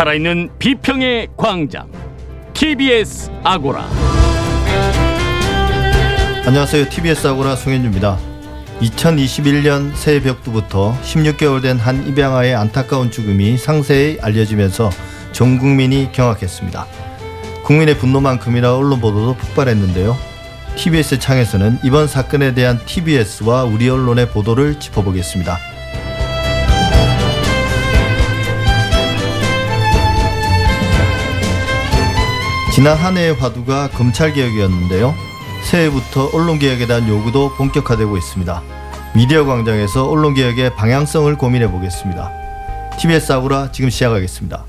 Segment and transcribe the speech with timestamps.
[0.00, 1.92] 살아있는 비평의 광장
[2.54, 3.86] TBS 아고라
[6.46, 6.88] 안녕하세요.
[6.88, 8.16] TBS 아고라 송현주입니다.
[8.80, 14.88] 2021년 새해 벽두부터 16개월 된 한 입양아의 안타까운 죽음이 상세히 알려지면서
[15.32, 16.86] 전 국민이 경악했습니다.
[17.64, 20.16] 국민의 분노만큼이나 언론 보도도 폭발했는데요.
[20.76, 25.58] TBS 창에서는 이번 사건에 대한 TBS와 우리 언론의 보도를 짚어보겠습니다.
[32.80, 35.14] 지난 한 해의 화두가 검찰개혁이었는데요.
[35.64, 38.62] 새해부터 언론개혁에 대한 요구도 본격화되고 있습니다.
[39.14, 42.32] 미디어 광장에서 언론개혁의 방향성을 고민해 보겠습니다.
[42.98, 44.64] TBS 아고라 지금 시작하겠습니다.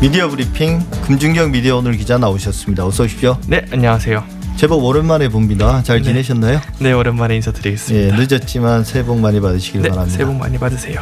[0.00, 2.86] 미디어 브리핑 금준경 미디어 오늘 기자 나오셨습니다.
[2.86, 3.36] 어서 오십시오.
[3.48, 4.37] 네, 안녕하세요.
[4.58, 5.84] 제법 오랜만에 봅니다.
[5.84, 6.60] 잘 지내셨나요?
[6.80, 8.06] 네, 오랜만에 인사드리겠습니다.
[8.08, 10.16] 예, 늦었지만 새해 복 많이 받으시길 네, 바랍니다.
[10.16, 11.00] 새해 복 많이 받으세요.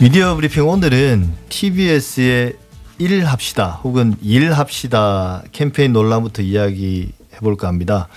[0.00, 2.54] 미디어 브리핑 오늘은 TBS의
[2.96, 8.08] 일합시다 혹은 일합시다 캠페인 논란부터 이야기해 볼까 합니다.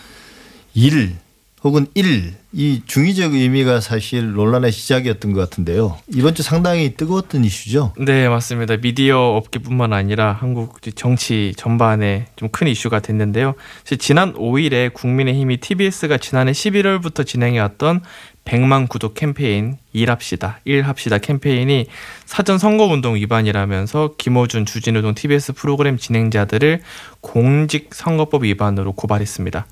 [0.73, 1.17] 일
[1.63, 5.97] 혹은 일이 중의적 의미가 사실 논란의 시작이었던 것 같은데요.
[6.07, 7.93] 이번 주 상당히 뜨거웠던 이슈죠.
[7.99, 8.77] 네, 맞습니다.
[8.77, 13.53] 미디어 업계뿐만 아니라 한국 정치 전반에 좀 큰 이슈가 됐는데요.
[13.99, 18.01] 지난 5일에 국민의힘이 TBS가 지난해 11월부터 진행해왔던
[18.45, 21.85] 100만 구독 캠페인 일합시다, 일합시다 캠페인이
[22.25, 26.81] 사전 선거운동 위반이라면서 김호준, 주진우 등 TBS 프로그램 진행자들을
[27.21, 29.67] 공직 선거법 위반으로 고발했습니다.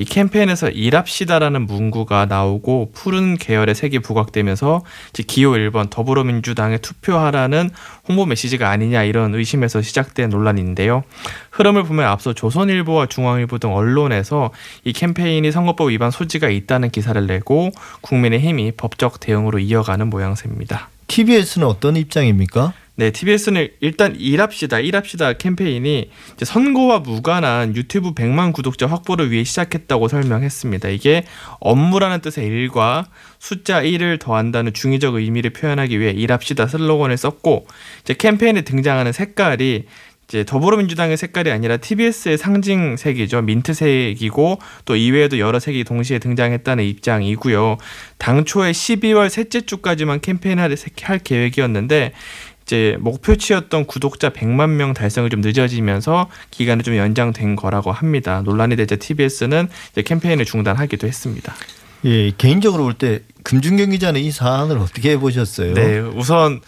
[0.00, 4.84] 이 캠페인에서 일합시다라는 문구가 나오고 푸른 계열의 색이 부각되면서
[5.26, 7.70] 기호 1번 더불어민주당에 투표하라는
[8.08, 11.04] 홍보 메시지가 아니냐 이런 의심에서 시작된 논란인데요.
[11.50, 14.50] 흐름을 보면 앞서 조선일보와 중앙일보 등 언론에서
[14.84, 20.88] 이 캠페인이 선거법 위반 소지가 있다는 기사를 내고 국민의힘이 법적 대응으로 이어가는 모양새입니다.
[21.08, 22.72] TBS는 어떤 입장입니까?
[22.98, 26.10] 네, TBS는 일단 일합시다, 일합시다 캠페인이
[26.42, 30.88] 선거와 무관한 유튜브 100만 구독자 확보를 위해 시작했다고 설명했습니다.
[30.88, 31.22] 이게
[31.60, 33.06] 업무라는 뜻의 일과
[33.38, 37.68] 숫자 1을 더한다는 중의적 의미를 표현하기 위해 일합시다 슬로건을 썼고
[38.02, 39.84] 이제 캠페인에 등장하는 색깔이
[40.28, 43.40] 이제 더불어민주당의 색깔이 아니라 TBS의 상징 색이죠.
[43.40, 47.78] 민트색이고 또 이외에도 여러 색이 동시에 등장했다는 입장이고요.
[48.18, 52.12] 당초에 12월 셋째 주까지만 캠페인을 할 계획이었는데
[52.68, 58.42] 이제 목표치였던 구독자 100만 명 달성이 좀 늦어지면서 기간이 좀 연장된 거라고 합니다.
[58.44, 61.54] 논란이 되자 TBS는 이제 캠페인을 중단하기도 했습니다.
[62.04, 65.72] 예, 개인적으로 볼 때 금준경 기자는 이 사안을 어떻게 보셨어요?
[65.72, 66.60] 네, 우선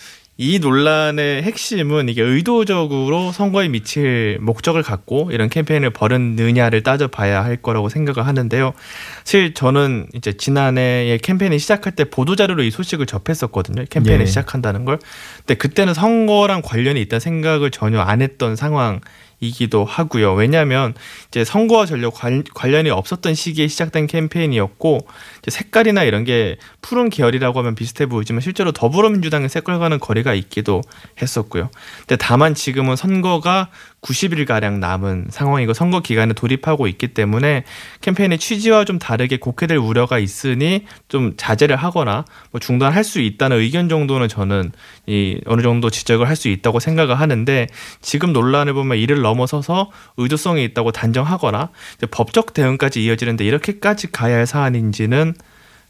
[0.43, 7.91] 이 논란의 핵심은 이게 의도적으로 선거에 미칠 목적을 갖고 이런 캠페인을 벌였느냐를 따져봐야 할 거라고
[7.91, 8.73] 생각을 하는데요.
[9.19, 13.85] 사실 저는 이제 지난해에 캠페인이 시작할 때 보도자료로 이 소식을 접했었거든요.
[13.91, 14.27] 캠페인을 네.
[14.27, 14.99] 시작한다는 걸.
[15.41, 19.03] 근데 그때는 선거랑 관련이 있다는 생각을 전혀 안 했던 상황.
[19.41, 20.35] 이기도 하고요.
[20.35, 20.95] 왜냐하면
[21.29, 25.07] 이제 선거와 전혀 관련이 없었던 시기에 시작된 캠페인이었고
[25.49, 30.83] 색깔이나 이런 게 푸른 계열이라고 하면 비슷해 보이지만 실제로 더불어민주당의 색깔과는 거리가 있기도
[31.21, 31.71] 했었고요.
[32.01, 33.71] 근데 다만 지금은 선거가
[34.03, 37.65] 90일 가량 남은 상황이고 선거 기간에 돌입하고 있기 때문에
[38.01, 43.89] 캠페인의 취지와 좀 다르게 곡해될 우려가 있으니 좀 자제를 하거나 뭐 중단할 수 있다는 의견
[43.89, 44.73] 정도는 저는
[45.07, 47.67] 이 어느 정도 지적을 할 수 있다고 생각을 하는데
[48.01, 51.69] 지금 논란을 보면 이를 넘어서서 의도성이 있다고 단정하거나
[52.11, 55.35] 법적 대응까지 이어지는데 이렇게까지 가야 할 사안인지는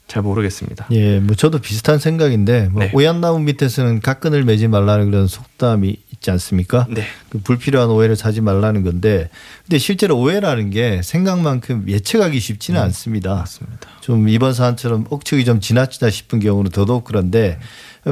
[0.07, 0.87] 잘 모르겠습니다.
[0.91, 2.91] 예, 뭐 저도 비슷한 생각인데 뭐 네.
[2.93, 6.85] 오얏나무 밑에서는 각근을 매지 말라는 그런 속담이 있지 않습니까?
[6.89, 7.03] 네.
[7.29, 9.29] 그 불필요한 오해를 사지 말라는 건데,
[9.63, 13.35] 근데 실제로 오해라는 게 생각만큼 예측하기 쉽지는 음, 않습니다.
[13.35, 13.89] 맞습니다.
[13.99, 17.59] 좀 이번 사안처럼 억측이 좀 지나치다 싶은 경우는 더더욱 그런데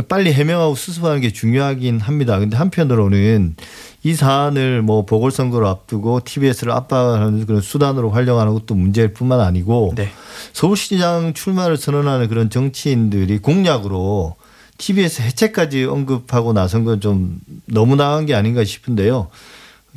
[0.08, 2.38] 빨리 해명하고 수습하는 게 중요하긴 합니다.
[2.40, 3.56] 근데 한편으로는
[4.04, 10.10] 이 사안을 뭐 보궐선거를 앞두고 TBS를 압박하는 그런 수단으로 활용하는 것도 문제일 뿐만 아니고 네.
[10.54, 14.36] 서울시장 출마를 선언하는 그런 정치인들이 공약으로
[14.80, 19.28] TBS 해체까지 언급하고 나선 건 좀 너무 나간 게 아닌가 싶은데요.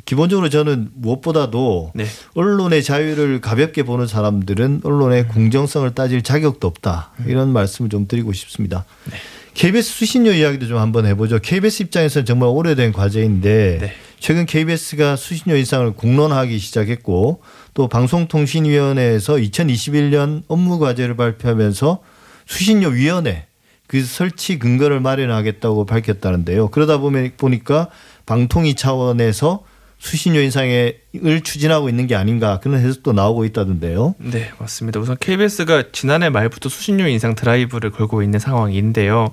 [0.05, 2.05] 기본적으로 저는 무엇보다도 네.
[2.35, 7.11] 언론의 자유를 가볍게 보는 사람들은 언론의 공정성을 따질 자격도 없다.
[7.25, 8.85] 이런 말씀을 좀 드리고 싶습니다.
[9.09, 9.17] 네.
[9.53, 11.39] KBS 수신료 이야기도 좀 한번 해보죠.
[11.39, 13.93] KBS 입장에서는 정말 오래된 과제인데 네.
[14.19, 17.41] 최근 KBS가 수신료 인상을 공론하기 시작했고
[17.73, 21.99] 또 방송통신위원회에서 2021년 업무 과제를 발표하면서
[22.45, 23.45] 수신료 위원회
[23.93, 26.69] 그 설치 근거를 마련하겠다고 밝혔다는데요.
[26.69, 27.89] 그러다 보니까
[28.25, 29.63] 방통위 차원에서
[29.99, 30.95] 수신료 인상에
[31.43, 34.15] 추진하고 있는 게 아닌가 그런 해석도 나오고 있다던데요.
[34.17, 34.99] 네, 맞습니다.
[34.99, 39.29] 우선 KBS가 지난해 말부터 수신료 인상 드라이브를 걸고 있는 상황인데요.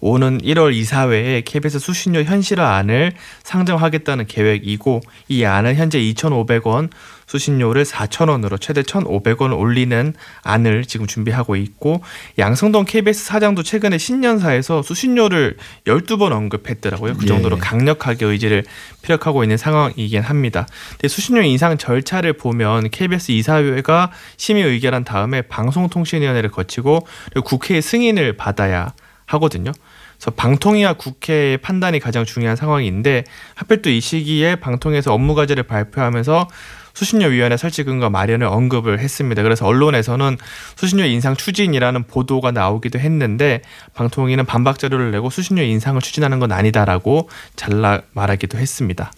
[0.00, 3.12] 오는 1월 이사회에 KBS 수신료 현실화안을
[3.44, 6.88] 상정하겠다는 계획이고 이 안은 현재 2,500원
[7.26, 12.02] 수신료를 4,000원으로 최대 1,500원 올리는 안을 지금 준비하고 있고
[12.38, 15.56] 양성동 KBS 사장도 최근에 신년사에서 수신료를
[15.86, 17.14] 12번 언급했더라고요.
[17.16, 17.60] 그 정도로 예.
[17.60, 18.64] 강력하게 의지를
[19.02, 20.66] 피력하고 있는 상황이긴 합니다.
[20.92, 27.06] 근데 수신료 인상 절차를 보면 KBS 이사회가 심의 의결한 다음에 방송통신위원회를 거치고
[27.44, 28.94] 국회의 승인을 받아야
[29.26, 29.70] 하거든요.
[30.16, 33.24] 그래서 방통위와 국회의 판단이 가장 중요한 상황인데
[33.54, 36.48] 하필 또 이 시기에 방통위에서 업무 과제를 발표하면서
[36.94, 39.42] 수신료위원회 설치 근거 마련을 언급을 했습니다.
[39.42, 40.38] 그래서 언론에서는
[40.76, 43.60] 수신료 인상 추진이라는 보도가 나오기도 했는데
[43.92, 49.12] 방통위는 반박 자료를 내고 수신료 인상을 추진하는 건 아니다라고 잘라 말하기도 했습니다.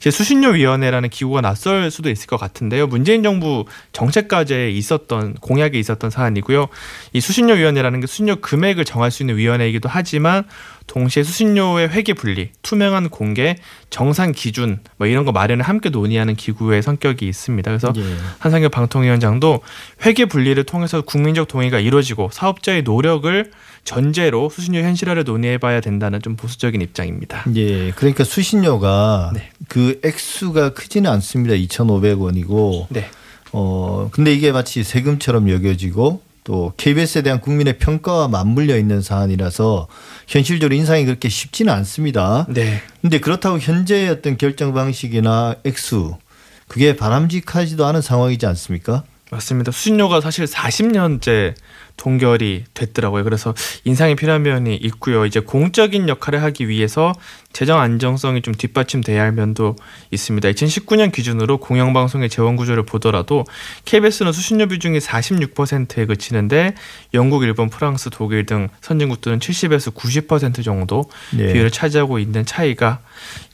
[0.00, 2.86] 수신료위원회라는 기구가 낯설 수도 있을 것 같은데요.
[2.86, 6.68] 문재인 정부 정책 과제에 있었던 공약에 있었던 사안이고요.
[7.12, 10.44] 이 수신료위원회라는 게 수신료 금액을 정할 수 있는 위원회이기도 하지만
[10.86, 13.56] 동시에 수신료의 회계 분리, 투명한 공개,
[13.88, 17.70] 정산 기준 뭐 이런 거 마련을 함께 논의하는 기구의 성격이 있습니다.
[17.70, 18.02] 그래서 예.
[18.38, 19.60] 한상혁 방통위원장도
[20.04, 23.50] 회계 분리를 통해서 국민적 동의가 이루어지고 사업자의 노력을
[23.84, 27.44] 전제로 수신료 현실화를 논의해봐야 된다는 좀 보수적인 입장입니다.
[27.54, 29.50] 예, 그러니까 수신료가 네.
[29.68, 31.54] 그 액수가 크지는 않습니다.
[31.54, 32.86] 2,500원이고.
[32.90, 33.06] 네,
[33.52, 39.88] 어, 근데 이게 마치 세금처럼 여겨지고 또 KBS에 대한 국민의 평가와 맞물려 있는 사안이라서
[40.26, 42.46] 현실적으로 인상이 그렇게 쉽지는 않습니다.
[42.48, 46.16] 네, 근데 그렇다고 현재의 어떤 결정 방식이나 액수
[46.68, 49.04] 그게 바람직하지도 않은 상황이지 않습니까?
[49.30, 49.72] 맞습니다.
[49.72, 51.54] 수신료가 사실 40년째
[51.96, 53.24] 동결이 됐더라고요.
[53.24, 53.54] 그래서
[53.84, 55.24] 인상이 필요한 면이 있고요.
[55.26, 57.12] 이제 공적인 역할을 하기 위해서
[57.52, 59.76] 재정 안정성이 좀 뒷받침돼야 할 면도
[60.10, 60.50] 있습니다.
[60.50, 63.44] 2019년 기준으로 공영방송의 재원 구조를 보더라도
[63.84, 66.74] KBS는 수신료 비중이 46%에 그치는데
[67.14, 71.52] 영국, 일본, 프랑스, 독일 등 선진국들은 70에서 90% 정도 네.
[71.52, 73.00] 비율을 차지하고 있는 차이가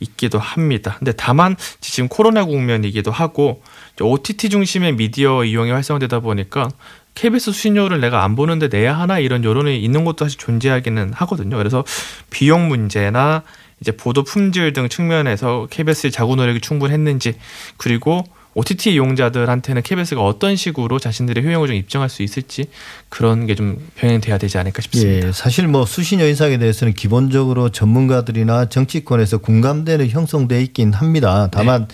[0.00, 0.96] 있기도 합니다.
[0.98, 3.62] 근데 다만 지금 코로나 국면이기도 하고
[4.04, 6.68] OTT 중심의 미디어 이용이 활성화되다 보니까
[7.14, 11.56] KBS 수신료를 내가 안 보는데 내야 하나 이런 여론이 있는 것도 사실 존재하기는 하거든요.
[11.56, 11.84] 그래서
[12.30, 13.42] 비용 문제나
[13.80, 17.34] 이제 보도 품질 등 측면에서 KBS의 자구 노력이 충분했는지
[17.76, 18.24] 그리고
[18.54, 22.66] OTT 이용자들한테는 KBS가 어떤 식으로 자신들의 효용을 좀 입증할 수 있을지
[23.08, 25.28] 그런 게 좀 병행돼야 되지 않을까 싶습니다.
[25.28, 31.48] 예, 사실 뭐 수신료 인상에 대해서는 기본적으로 전문가들이나 정치권에서 공감대는 형성돼 있긴 합니다.
[31.52, 31.86] 다만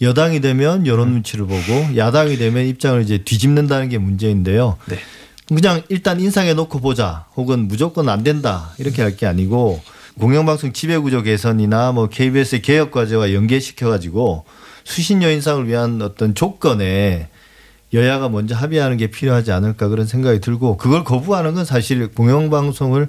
[0.00, 4.76] 여당이 되면 여론 눈치를 보고 야당이 되면 입장을 이제 뒤집는다는 게 문제인데요.
[4.86, 4.98] 네.
[5.48, 9.80] 그냥 일단 인상해 놓고 보자 혹은 무조건 안 된다 이렇게 할 게 아니고
[10.18, 14.44] 공영방송 지배구조 개선이나 뭐 KBS의 개혁 과제와 연계시켜 가지고
[14.84, 17.28] 수신료 인상을 위한 어떤 조건에
[17.92, 23.08] 여야가 먼저 합의하는 게 필요하지 않을까 그런 생각이 들고 그걸 거부하는 건 사실 공영방송을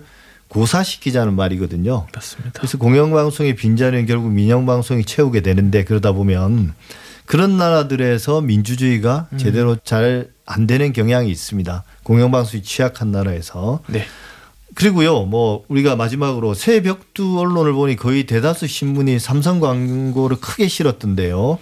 [0.51, 2.07] 고사시키자는 말이거든요.
[2.13, 2.51] 맞습니다.
[2.59, 6.73] 그래서 공영방송의 빈자리는 결국 민영방송이 채우게 되는데 그러다 보면
[7.25, 11.83] 그런 나라들에서 민주주의가 제대로 잘 안 되는 경향이 있습니다.
[12.03, 13.79] 공영방송이 취약한 나라에서.
[13.87, 14.03] 네.
[14.75, 21.57] 그리고요, 뭐 우리가 마지막으로 새 벽두 언론을 보니 거의 대다수 신문이 삼성 광고를 크게 실었던데요.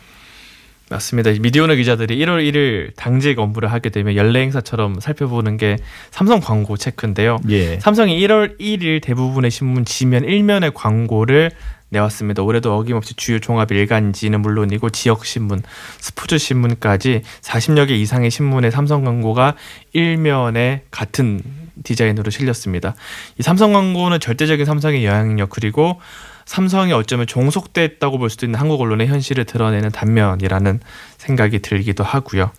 [0.90, 1.32] 맞습니다.
[1.40, 5.78] 미디어오늘 기자들이 1월 1일 당직 업무를 하게 되면 연례 행사처럼 살펴보는 게
[6.10, 7.38] 삼성 광고 체크인데요.
[7.50, 7.80] 예.
[7.80, 11.52] 삼성이 1월 1일 대부분의 신문 지면 1면의 광고를
[11.90, 12.44] 내왔습니다.
[12.44, 15.62] 올해도 어김없이 주요 종합 일간지는 물론이고 지역 신문,
[16.00, 19.56] 스포츠 신문까지 40여 개 이상의 신문의 삼성 광고가
[19.94, 21.42] 1면에 같은
[21.84, 22.96] 디자인으로 실렸습니다.
[23.38, 26.00] 이 삼성 광고는 절대적인 삼성의 영향력 그리고
[26.46, 30.80] 삼성이 어쩌면 종속됐다고 볼 수도 있는 한국 언론의 현실을 드러내는 단면이라는
[31.18, 32.52] 생각이 들기도 하고요.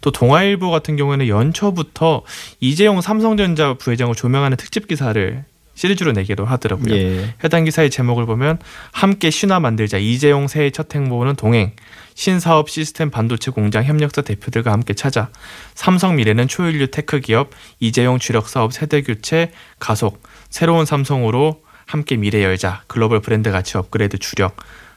[0.00, 2.22] 또 동아일보 같은 경우에는 연초부터
[2.60, 5.44] 이재용 삼성전자 부회장을 조명하는 특집 기사를
[5.76, 6.94] 시리즈로 내기도 하더라고요.
[6.94, 7.34] 예.
[7.44, 8.58] 해당 기사의 제목을 보면
[8.90, 11.72] 함께 신화 만들자 이재용 새해 첫 행보는 동행
[12.14, 15.28] 신사업 시스템 반도체 공장 협력사 대표들과 함께 찾아
[15.74, 22.42] 삼성 미래는 초일류 테크 기업 이재용 주력 사업 세대 교체 가속 새로운 삼성으로 함께 미래
[22.42, 24.56] 열자 글로벌 브랜드 가치 업그레이드 주력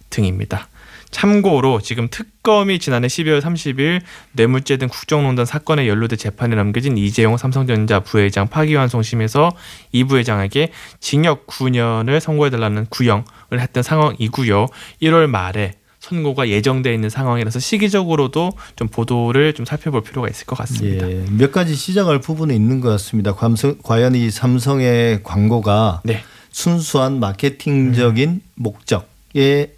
[0.10, 0.70] 등입니다.
[1.12, 4.02] 참고로 지금 특검이 지난해 12월 30일
[4.34, 9.52] 뇌물죄 등 국정농단 사건에 연루돼 재판에 넘겨진 이재용 삼성전자 부회장 파기환송심에서
[9.92, 13.24] 이 부회장에게 징역 9년을 선고해달라는 구형을
[13.60, 14.68] 했던 상황이고요.
[15.02, 21.10] 1월 말에 선고가 예정돼 있는 상황이라서 시기적으로도 좀 보도를 좀 살펴볼 필요가 있을 것 같습니다.
[21.12, 21.26] 예.
[21.32, 23.34] 몇 가지 시작할 부분이 있는 것 같습니다.
[23.36, 26.24] 감성- 과연 이 삼성의 광고가 네.
[26.52, 29.74] 순수한 마케팅적인 목적에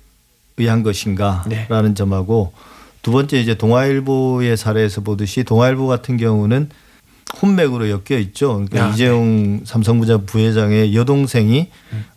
[0.57, 1.93] 의한 것인가라는 네.
[1.93, 2.53] 점하고
[3.01, 6.69] 두 번째 이제 동아일보의 사례에서 보듯이 동아일보 같은 경우는
[7.41, 8.53] 혼맥으로 엮여 있죠.
[8.53, 11.69] 그러니까 아, 이재용 삼성부자 부회장의 여동생이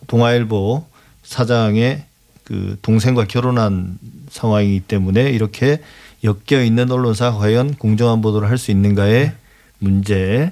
[0.07, 0.85] 동아일보
[1.23, 2.03] 사장의
[2.43, 3.97] 그 동생과 결혼한
[4.29, 5.81] 상황이기 때문에 이렇게
[6.23, 9.33] 엮여 있는 언론사가 과연 공정한 보도를 할 수 있는가의
[9.79, 10.51] 문제.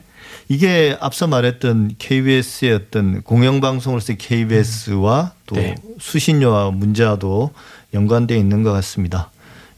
[0.50, 5.75] 이게 앞서 말했던 KBS의 어떤 공영방송으로서의 KBS와 또 네.
[6.00, 7.51] 수신료와 문제와도
[7.94, 9.32] 연관되어 있는 것 같습니다.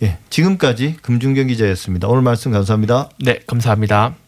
[0.04, 2.08] 예, 지금까지 금중경 기자였습니다.
[2.08, 3.10] 오늘 말씀 감사합니다.
[3.20, 4.25] 네, 감사합니다.